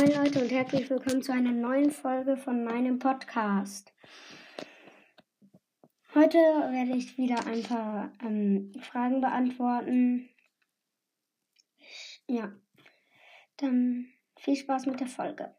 [0.00, 3.92] Moin Leute und herzlich willkommen zu einer neuen Folge von meinem Podcast.
[6.14, 10.30] Heute werde ich wieder ein paar ähm, Fragen beantworten.
[12.26, 12.50] Ja,
[13.58, 14.06] dann
[14.38, 15.54] viel Spaß mit der Folge.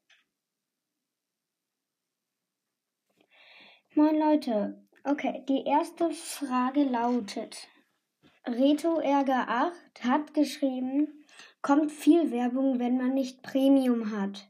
[3.93, 4.83] Moin Leute.
[5.03, 7.67] Okay, die erste Frage lautet:
[8.47, 11.20] Reto Ärger 8 hat geschrieben,
[11.61, 14.47] kommt viel Werbung, wenn man nicht Premium hat.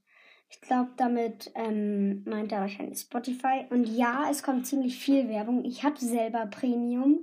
[0.49, 3.65] Ich glaube, damit ähm, meint er wahrscheinlich Spotify.
[3.69, 5.63] Und ja, es kommt ziemlich viel Werbung.
[5.63, 7.19] Ich habe selber Premium.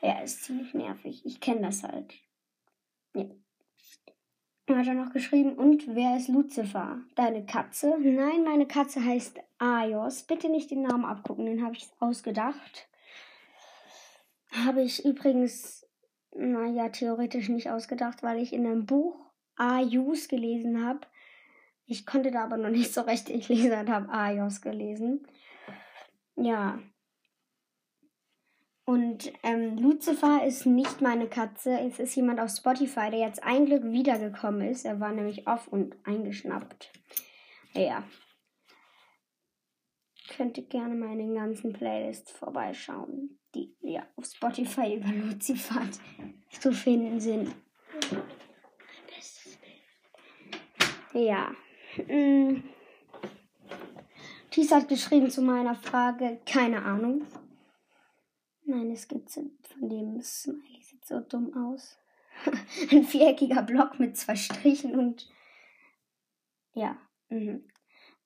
[0.00, 1.22] Ja, ist ziemlich nervig.
[1.26, 2.14] Ich kenne das halt.
[3.14, 3.24] Ja.
[4.68, 7.00] Hat er noch geschrieben, und wer ist Lucifer?
[7.14, 7.96] Deine Katze?
[7.98, 10.24] Nein, meine Katze heißt Ayos.
[10.24, 12.88] Bitte nicht den Namen abgucken, den habe ich ausgedacht.
[14.52, 15.87] Habe ich übrigens
[16.38, 19.16] naja, theoretisch nicht ausgedacht, weil ich in einem Buch
[19.56, 21.00] Ayus gelesen habe.
[21.86, 25.26] Ich konnte da aber noch nicht so recht lesen und habe Ayos gelesen.
[26.36, 26.78] Ja.
[28.84, 31.78] Und ähm, Lucifer ist nicht meine Katze.
[31.80, 34.86] Es ist jemand auf Spotify, der jetzt ein Glück wiedergekommen ist.
[34.86, 36.90] Er war nämlich off und eingeschnappt.
[37.74, 38.04] Ja.
[40.38, 45.82] Könnt ihr gerne mal in den ganzen Playlists vorbeischauen die ja auf Spotify über Lucifer
[46.50, 47.54] zu finden sind.
[51.12, 51.54] Ja.
[52.06, 52.62] Mm.
[54.50, 57.26] Thies hat geschrieben zu meiner Frage, keine Ahnung.
[58.64, 61.98] Meine Skizze von dem Smiley sieht so dumm aus.
[62.90, 65.28] Ein viereckiger Block mit zwei Strichen und
[66.74, 66.96] ja.
[67.30, 67.64] Mhm.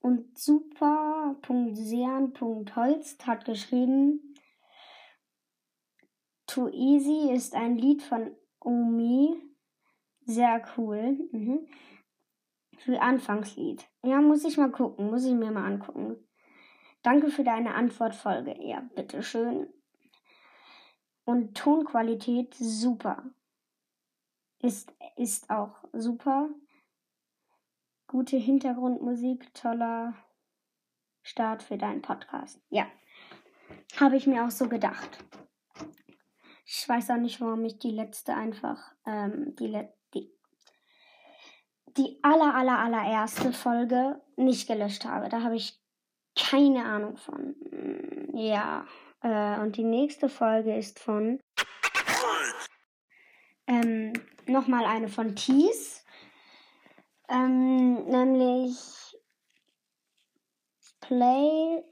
[0.02, 4.34] Und super.sean.holst hat geschrieben,
[6.46, 9.40] Too Easy ist ein Lied von Omi.
[10.26, 11.18] Sehr cool.
[11.32, 11.66] Mhm.
[12.78, 13.88] Für Anfangslied.
[14.02, 15.06] Ja, muss ich mal gucken.
[15.06, 16.16] Muss ich mir mal angucken.
[17.02, 18.56] Danke für deine Antwortfolge.
[18.60, 19.72] Ja, bitteschön.
[21.24, 23.24] Und Tonqualität super.
[24.60, 26.50] Ist, ist auch super.
[28.12, 30.12] Gute Hintergrundmusik, toller
[31.22, 32.60] Start für deinen Podcast.
[32.68, 32.86] Ja,
[33.98, 35.24] habe ich mir auch so gedacht.
[36.66, 40.30] Ich weiß auch nicht, warum ich die letzte einfach, ähm, die, die,
[41.96, 45.30] die aller, aller, allererste Folge nicht gelöscht habe.
[45.30, 45.80] Da habe ich
[46.38, 47.54] keine Ahnung von.
[48.34, 48.84] Ja,
[49.22, 51.40] äh, und die nächste Folge ist von
[53.66, 54.12] ähm,
[54.44, 56.01] nochmal eine von Tees.
[57.28, 58.76] Ähm, nämlich
[61.00, 61.82] Play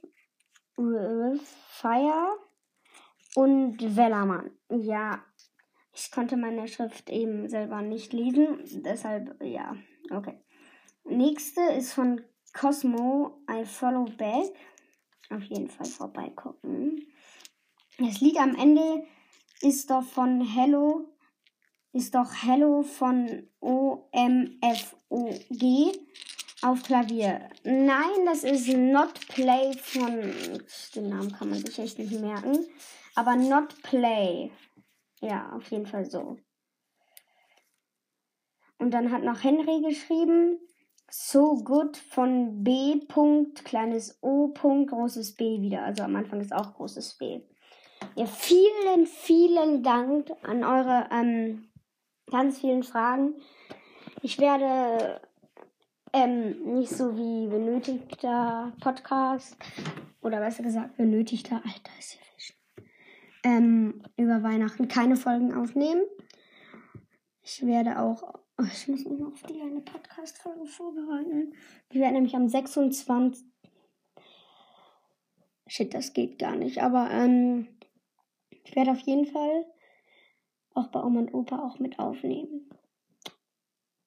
[0.76, 2.36] with Fire
[3.34, 4.50] und Wellermann.
[4.68, 5.24] Ja,
[5.92, 9.76] ich konnte meine Schrift eben selber nicht lesen, deshalb ja,
[10.10, 10.41] okay.
[11.04, 14.54] Nächste ist von Cosmo, I Follow Back.
[15.30, 17.06] Auf jeden Fall vorbeigucken.
[17.98, 19.04] Das Lied am Ende
[19.60, 21.06] ist doch von Hello,
[21.93, 24.12] ist doch Hello von O-M-F-O-G
[26.62, 27.49] auf Klavier.
[27.65, 30.33] Nein, das ist Not Play von,
[30.95, 32.67] den Namen kann man sich echt nicht merken.
[33.15, 34.51] Aber not play.
[35.21, 36.39] Ja, auf jeden Fall so.
[38.78, 40.59] Und dann hat noch Henry geschrieben,
[41.11, 43.01] so good von B.
[43.65, 44.55] kleines O.
[44.55, 45.83] großes B wieder.
[45.84, 47.41] Also am Anfang ist auch großes B.
[48.15, 51.69] Ja, vielen, vielen Dank an eure ähm,
[52.30, 53.34] ganz vielen Fragen.
[54.22, 55.20] Ich werde
[56.12, 59.56] ähm, nicht so wie benötigter Podcast
[60.22, 62.20] oder besser gesagt benötigter, Alter, ist hier
[63.42, 66.02] ähm, über Weihnachten keine Folgen aufnehmen.
[67.42, 68.22] Ich werde auch,
[68.58, 71.54] oh, ich muss mich noch auf die eine Podcast-Folge vorbereiten.
[71.91, 73.47] Ich werde nämlich am 26.
[75.66, 76.82] Shit, das geht gar nicht.
[76.82, 77.68] Aber ähm,
[78.64, 79.64] ich werde auf jeden Fall
[80.80, 82.68] auch bei Oma und Opa auch mit aufnehmen.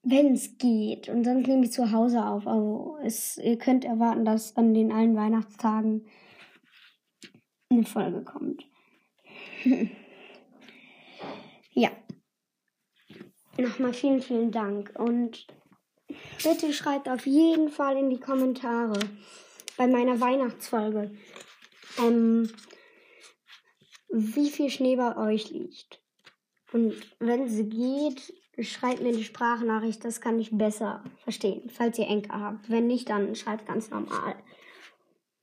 [0.04, 1.08] Wenn es geht.
[1.08, 2.46] Und sonst nehme ich zu Hause auf.
[2.48, 6.06] Also es, ihr könnt erwarten, dass an den allen Weihnachtstagen
[7.70, 8.66] eine Folge kommt.
[11.72, 11.90] ja.
[13.58, 14.94] Nochmal vielen, vielen Dank.
[14.98, 15.48] Und
[16.44, 19.00] bitte schreibt auf jeden Fall in die Kommentare
[19.78, 21.12] bei meiner Weihnachtsfolge,
[22.00, 22.52] ähm,
[24.10, 26.03] wie viel Schnee bei euch liegt.
[26.74, 32.08] Und wenn es geht, schreibt mir die Sprachnachricht, das kann ich besser verstehen, falls ihr
[32.08, 32.70] Enker habt.
[32.70, 34.36] Wenn nicht, dann schreibt ganz normal.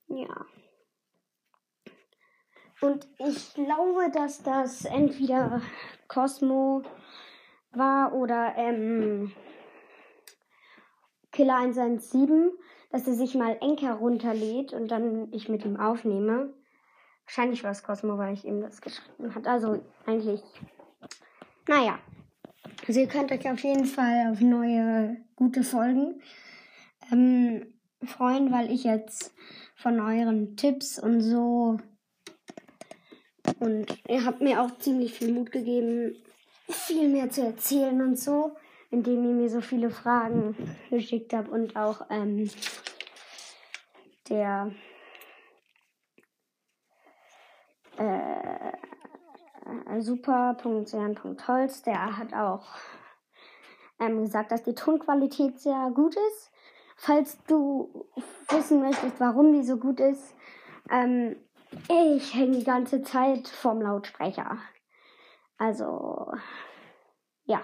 [0.08, 0.44] Ja.
[2.80, 5.62] Und ich glaube, dass das entweder
[6.08, 6.82] Cosmo
[7.72, 9.32] war oder ähm,
[11.30, 12.50] Killer 117,
[12.90, 16.54] dass er sich mal Enker runterlädt und dann ich mit ihm aufnehme.
[17.26, 19.46] Wahrscheinlich war es Cosmo, weil ich ihm das geschrieben hat.
[19.46, 20.42] Also eigentlich,
[21.68, 21.98] naja.
[22.86, 26.20] Also ihr könnt euch auf jeden Fall auf neue gute Folgen
[27.12, 27.74] ähm,
[28.04, 29.34] freuen, weil ich jetzt
[29.76, 31.78] von euren Tipps und so
[33.58, 36.16] und ihr habt mir auch ziemlich viel Mut gegeben,
[36.68, 38.56] viel mehr zu erzählen und so,
[38.90, 40.56] indem ihr mir so viele Fragen
[40.90, 42.50] geschickt habt und auch ähm,
[44.28, 44.72] der
[47.98, 48.79] äh,
[50.00, 52.66] super.sern.holz, der hat auch
[53.98, 56.50] ähm, gesagt, dass die Tonqualität sehr gut ist.
[56.96, 58.08] Falls du
[58.50, 60.34] wissen möchtest, warum die so gut ist,
[60.90, 61.36] ähm,
[61.88, 64.58] ich hänge die ganze Zeit vom Lautsprecher.
[65.56, 66.32] Also,
[67.44, 67.62] ja.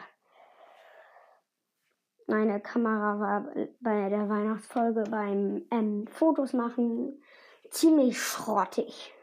[2.26, 3.46] Meine Kamera war
[3.80, 7.22] bei der Weihnachtsfolge beim ähm, Fotos machen
[7.70, 9.15] ziemlich schrottig.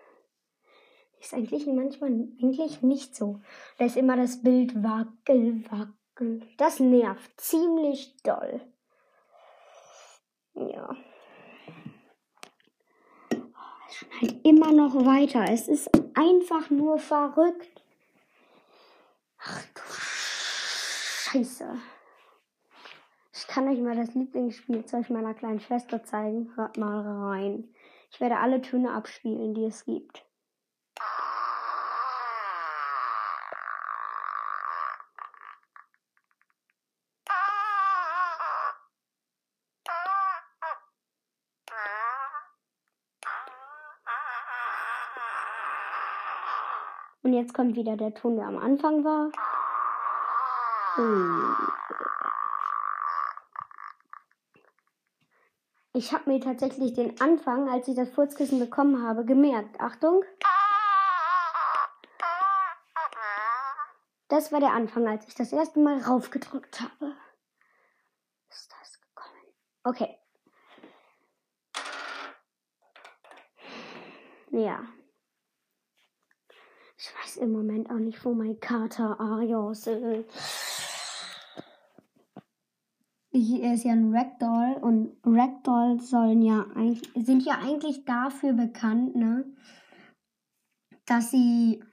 [1.23, 3.39] Ist eigentlich manchmal eigentlich nicht so.
[3.77, 6.41] Da ist immer das Bild wackel, wackel.
[6.57, 8.61] Das nervt ziemlich doll.
[10.53, 10.95] Ja
[14.21, 15.45] halt immer noch weiter.
[15.49, 17.83] Es ist einfach nur verrückt.
[19.39, 21.67] Ach du Scheiße.
[23.33, 26.55] Ich kann euch mal das Lieblingsspielzeug meiner kleinen Schwester zeigen.
[26.55, 27.73] Hört mal rein.
[28.11, 30.25] Ich werde alle Töne abspielen, die es gibt.
[47.23, 49.29] Und jetzt kommt wieder der Ton, der am Anfang war.
[55.93, 59.81] Ich habe mir tatsächlich den Anfang, als ich das Furzkissen bekommen habe, gemerkt.
[59.81, 60.23] Achtung.
[64.29, 67.15] Das war der Anfang, als ich das erste Mal raufgedrückt habe.
[68.49, 69.53] Ist das gekommen?
[69.83, 70.17] Okay.
[74.51, 74.83] Ja.
[77.03, 80.25] Ich weiß im Moment auch nicht, wo mein Kater Arios ist.
[83.29, 86.65] Hier ist ja ein Ragdoll und Ragdolls sollen ja
[87.15, 89.43] sind ja eigentlich dafür bekannt, ne,
[91.05, 91.83] dass sie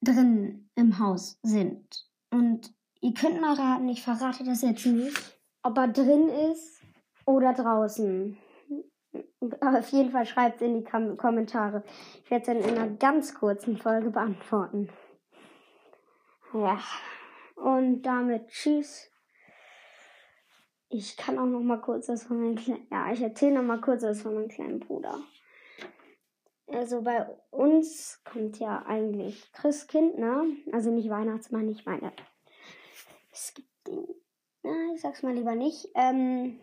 [0.00, 2.08] drin im Haus sind.
[2.30, 6.80] Und ihr könnt mal raten, ich verrate das jetzt nicht, ob er drin ist
[7.24, 8.38] oder draußen.
[9.60, 11.82] Auf jeden Fall schreibt es in die Kom Kommentare.
[12.24, 14.88] Ich werde es dann in einer ganz kurzen Folge beantworten.
[16.52, 16.80] Ja.
[17.56, 19.10] Und damit tschüss.
[20.88, 22.86] Ich kann auch noch mal kurz was von meinem kleinen.
[22.90, 25.18] Ja, ich erzähle noch mal kurz was von meinem kleinen Bruder.
[26.68, 30.56] Also bei uns kommt ja eigentlich Christkind, ne?
[30.72, 32.12] Also nicht Weihnachtsmann, ich meine.
[33.32, 34.06] Es gibt den.
[34.62, 35.88] Na, ich sag's mal lieber nicht.
[35.94, 36.58] Ähm,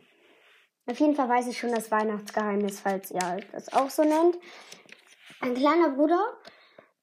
[0.85, 4.37] auf jeden Fall weiß ich schon das Weihnachtsgeheimnis, falls ihr halt das auch so nennt.
[5.41, 6.21] Ein kleiner Bruder,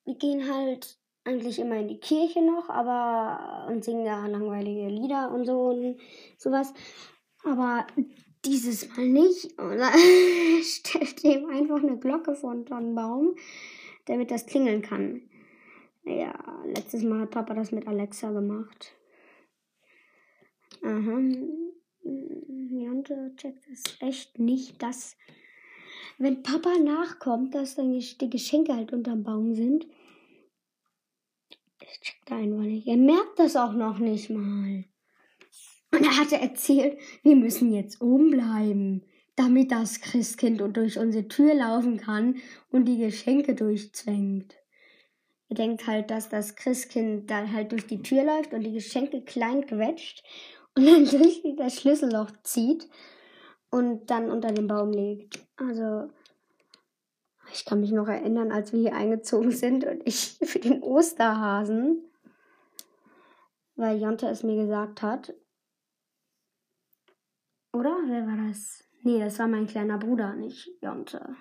[0.04, 5.30] wir gehen halt eigentlich immer in die Kirche noch, aber und singen da langweilige Lieder
[5.30, 6.00] und so und
[6.38, 6.72] sowas.
[7.44, 7.86] Aber
[8.44, 9.58] dieses Mal nicht.
[9.58, 9.90] Oder
[10.62, 13.36] stellt ihm einfach eine Glocke vor den Tannenbaum,
[14.06, 15.22] damit das klingeln kann.
[16.04, 16.34] Ja,
[16.64, 18.94] letztes Mal hat Papa das mit Alexa gemacht.
[20.82, 21.18] Aha.
[22.02, 25.16] Jante checkt es echt nicht, dass
[26.18, 29.86] wenn Papa nachkommt, dass dann die Geschenke halt unterm Baum sind.
[31.78, 32.86] Das checkt er einfach nicht.
[32.86, 34.84] Er merkt das auch noch nicht mal.
[35.92, 39.02] Und er hatte erzählt, wir müssen jetzt oben bleiben,
[39.34, 42.36] damit das Christkind durch unsere Tür laufen kann
[42.70, 44.54] und die Geschenke durchzwängt.
[45.48, 49.22] Er denkt halt, dass das Christkind dann halt durch die Tür läuft und die Geschenke
[49.22, 50.22] klein quetscht
[50.76, 52.88] und dann durch das Schlüsselloch zieht
[53.70, 55.46] und dann unter den Baum legt.
[55.56, 56.10] Also,
[57.52, 62.04] ich kann mich noch erinnern, als wir hier eingezogen sind und ich für den Osterhasen,
[63.76, 65.34] weil Jonte es mir gesagt hat.
[67.72, 67.96] Oder?
[68.06, 68.84] Wer war das?
[69.02, 71.36] Nee, das war mein kleiner Bruder, nicht Jonte.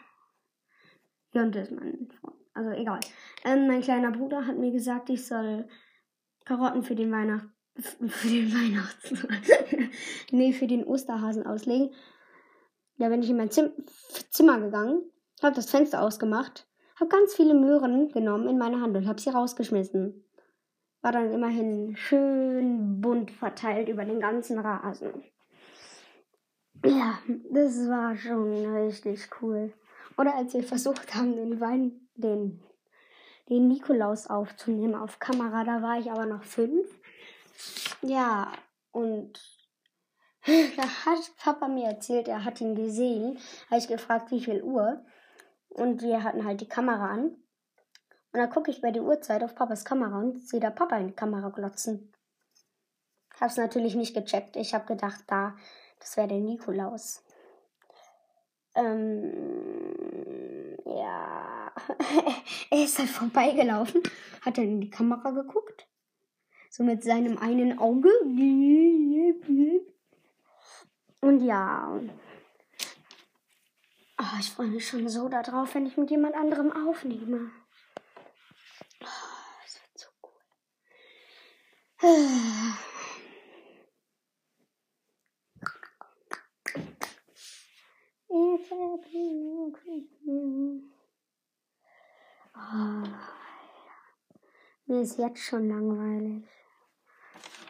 [1.34, 2.36] Jonte ist mein Freund.
[2.54, 3.00] Also egal.
[3.44, 5.68] Ähm, mein kleiner Bruder hat mir gesagt, ich soll
[6.46, 9.14] Karotten für den Weihnachten für den Weihnachts.
[10.32, 11.92] nee, für den Osterhasen auslegen.
[12.98, 13.72] Da bin ich in mein Zim
[14.30, 15.04] Zimmer gegangen,
[15.42, 16.68] habe das Fenster ausgemacht,
[17.00, 20.26] habe ganz viele Möhren genommen in meine Hand und habe sie rausgeschmissen.
[21.02, 25.24] War dann immerhin schön bunt verteilt über den ganzen Rasen.
[26.86, 27.20] Ja,
[27.52, 29.74] das war schon richtig cool.
[30.18, 32.62] Oder als wir versucht haben, den Wein, den,
[33.48, 36.88] den Nikolaus aufzunehmen auf Kamera, da war ich aber noch fünf.
[38.02, 38.52] Ja,
[38.92, 39.40] und
[40.46, 43.40] da hat Papa mir erzählt, er hat ihn gesehen.
[43.70, 45.06] Habe ich gefragt, wie viel Uhr.
[45.70, 47.36] Und wir hatten halt die Kamera an.
[48.32, 51.08] Und dann gucke ich bei der Uhrzeit auf Papas Kamera und sehe da Papa in
[51.08, 52.14] die Kamera glotzen.
[53.40, 54.56] Hab's natürlich nicht gecheckt.
[54.56, 55.56] Ich habe gedacht, da,
[56.00, 57.24] das wäre der Nikolaus.
[58.76, 59.98] Ähm,
[60.86, 61.72] ja.
[62.72, 64.04] er ist halt vorbeigelaufen,
[64.42, 65.88] hat dann in die Kamera geguckt.
[66.70, 68.10] So mit seinem einen Auge.
[71.22, 72.00] Und ja.
[74.22, 77.52] Oh, ich freue mich schon so darauf, wenn ich mit jemand anderem aufnehme.
[79.02, 79.06] Oh,
[79.64, 80.34] das wird so cool.
[92.56, 93.09] Oh,
[94.90, 96.44] mir ist jetzt schon langweilig.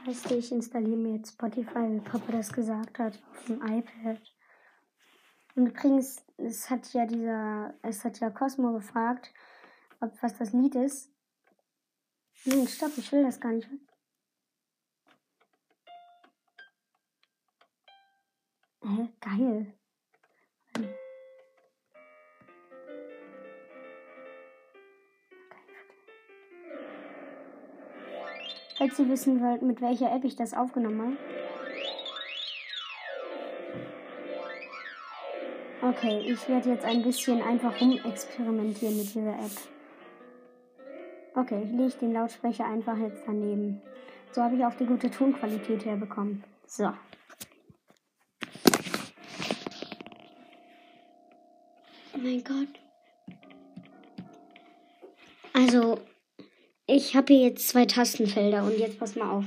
[0.05, 4.21] Weißt du, ich installiere mir jetzt Spotify, wie Papa das gesagt hat, auf dem iPad.
[5.55, 9.33] Und übrigens, es hat ja dieser, es hat ja Cosmo gefragt,
[9.99, 11.11] ob was das Lied ist.
[12.45, 13.69] Nein, stopp, ich will das gar nicht.
[18.81, 19.78] Hä, geil.
[28.79, 31.17] Falls ihr wissen wollt, mit welcher App ich das aufgenommen habe.
[35.81, 39.51] Okay, ich werde jetzt ein bisschen einfach rumexperimentieren mit dieser App.
[41.35, 43.81] Okay, ich lege den Lautsprecher einfach jetzt daneben.
[44.31, 46.41] So habe ich auch die gute Tonqualität herbekommen.
[46.65, 46.93] So.
[52.13, 52.79] Oh mein Gott.
[55.53, 55.99] Also,
[56.91, 59.45] ich habe hier jetzt zwei Tastenfelder und jetzt pass mal auf.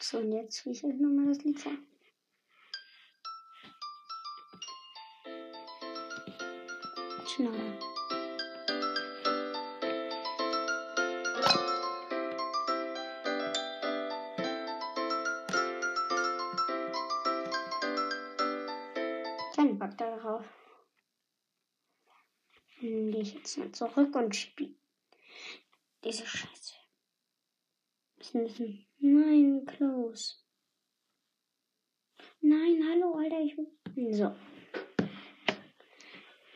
[0.00, 1.72] So, und jetzt wie ich nochmal das Lied vor.
[7.26, 7.97] Schneller.
[20.00, 20.44] Darauf.
[22.80, 24.74] Dann gehe ich jetzt mal zurück und spiele
[26.04, 26.74] diese Scheiße.
[28.98, 30.36] Nein, close.
[32.40, 34.14] Nein, hallo, Alter, ich will.
[34.14, 34.34] So.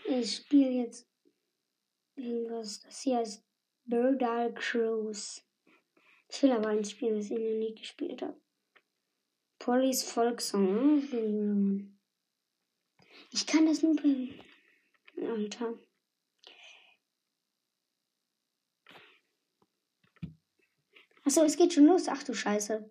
[0.07, 1.09] Ich spiele jetzt
[2.15, 2.81] irgendwas.
[2.81, 3.45] Das hier heißt
[3.85, 5.43] Birdal Cruise.
[6.29, 8.41] Ich will aber ein Spiel, das ich noch nie gespielt habe.
[9.59, 11.92] Pollys Volkssong.
[13.33, 14.29] Ich kann das nur bei.
[15.27, 15.75] Alter.
[21.25, 22.09] Achso, es geht schon los.
[22.09, 22.91] Ach du Scheiße.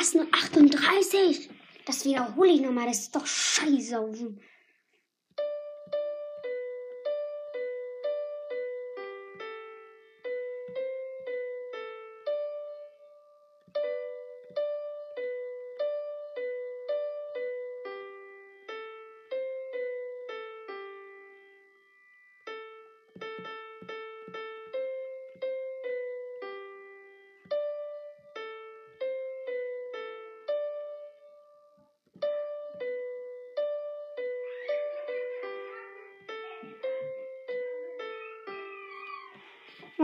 [0.00, 0.14] Was?
[0.14, 1.50] Nur 38?
[1.84, 2.86] Das wiederhole ich nochmal.
[2.86, 4.34] Das ist doch scheiße.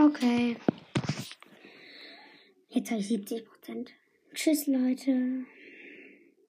[0.07, 0.55] Okay.
[2.69, 3.91] Jetzt habe ich 70 Prozent.
[4.33, 5.45] Tschüss, Leute.